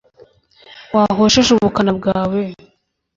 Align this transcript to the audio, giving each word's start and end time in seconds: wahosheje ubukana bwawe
wahosheje 0.95 1.49
ubukana 1.53 1.91
bwawe 1.99 2.41